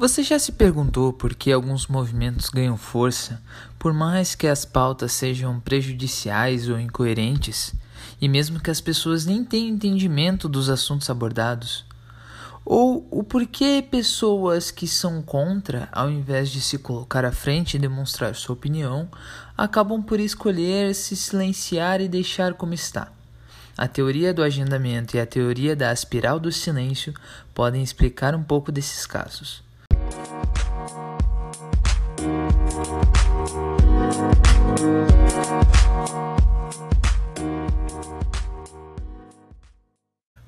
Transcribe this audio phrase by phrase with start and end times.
[0.00, 3.38] Você já se perguntou por que alguns movimentos ganham força,
[3.78, 7.74] por mais que as pautas sejam prejudiciais ou incoerentes,
[8.18, 11.84] e mesmo que as pessoas nem tenham entendimento dos assuntos abordados?
[12.64, 17.78] Ou o porquê pessoas que são contra, ao invés de se colocar à frente e
[17.78, 19.06] demonstrar sua opinião,
[19.54, 23.12] acabam por escolher se silenciar e deixar como está?
[23.76, 27.12] A teoria do agendamento e a teoria da espiral do silêncio
[27.52, 29.68] podem explicar um pouco desses casos.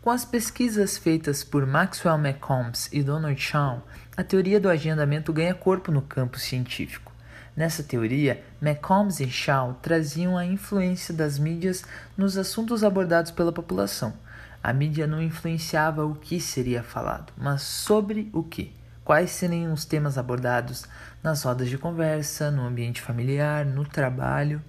[0.00, 5.54] Com as pesquisas feitas por Maxwell McCombs e Donald Shaw, a teoria do agendamento ganha
[5.54, 7.12] corpo no campo científico.
[7.56, 11.84] Nessa teoria, McCombs e Shaw traziam a influência das mídias
[12.16, 14.12] nos assuntos abordados pela população.
[14.60, 18.81] A mídia não influenciava o que seria falado, mas sobre o que.
[19.04, 20.84] Quais seriam os temas abordados
[21.22, 24.62] nas rodas de conversa, no ambiente familiar, no trabalho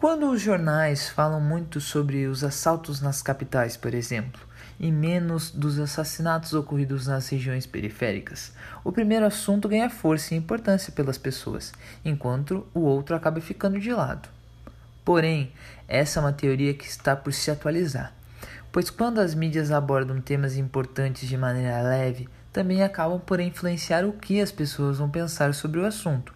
[0.00, 4.40] quando os jornais falam muito sobre os assaltos nas capitais, por exemplo,
[4.78, 10.90] e menos dos assassinatos ocorridos nas regiões periféricas, o primeiro assunto ganha força e importância
[10.90, 11.70] pelas pessoas,
[12.02, 14.26] enquanto o outro acaba ficando de lado.
[15.04, 15.52] Porém,
[15.86, 18.14] essa é uma teoria que está por se atualizar,
[18.72, 24.12] pois quando as mídias abordam temas importantes de maneira leve, também acabam por influenciar o
[24.12, 26.34] que as pessoas vão pensar sobre o assunto.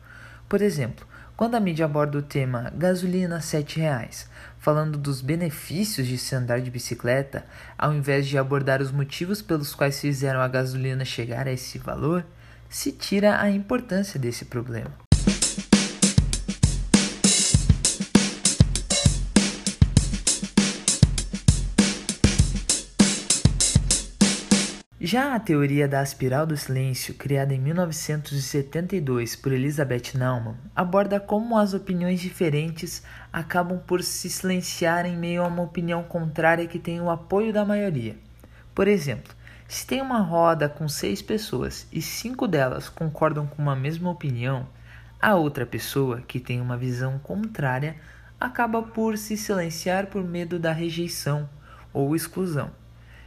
[0.48, 1.06] Por exemplo,
[1.36, 4.26] quando a mídia aborda o tema gasolina R$ 7,00,
[4.58, 7.44] falando dos benefícios de se andar de bicicleta,
[7.76, 12.24] ao invés de abordar os motivos pelos quais fizeram a gasolina chegar a esse valor,
[12.68, 15.03] se tira a importância desse problema.
[25.06, 31.58] Já a teoria da espiral do silêncio, criada em 1972 por Elizabeth Naumann, aborda como
[31.58, 37.02] as opiniões diferentes acabam por se silenciar em meio a uma opinião contrária que tem
[37.02, 38.16] o apoio da maioria.
[38.74, 39.30] Por exemplo,
[39.68, 44.66] se tem uma roda com seis pessoas e cinco delas concordam com uma mesma opinião,
[45.20, 47.94] a outra pessoa, que tem uma visão contrária,
[48.40, 51.46] acaba por se silenciar por medo da rejeição
[51.92, 52.70] ou exclusão.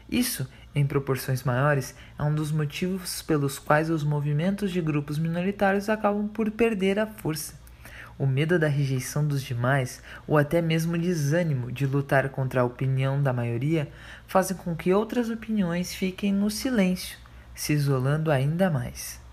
[0.10, 5.90] Isso em proporções maiores, é um dos motivos pelos quais os movimentos de grupos minoritários
[5.90, 7.56] acabam por perder a força.
[8.18, 12.66] O medo da rejeição dos demais, ou até mesmo o desânimo de lutar contra a
[12.66, 13.88] opinião da maioria,
[14.26, 17.18] fazem com que outras opiniões fiquem no silêncio,
[17.54, 19.27] se isolando ainda mais.